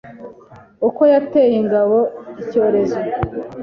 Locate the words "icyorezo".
2.41-2.99